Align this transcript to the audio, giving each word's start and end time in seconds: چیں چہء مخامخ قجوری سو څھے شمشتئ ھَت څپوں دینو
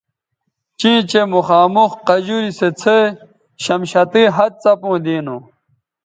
چیں 0.79 0.99
چہء 1.09 1.29
مخامخ 1.33 1.91
قجوری 2.07 2.51
سو 2.59 2.67
څھے 2.81 2.97
شمشتئ 3.63 4.25
ھَت 4.35 4.53
څپوں 4.63 4.97
دینو 5.05 5.37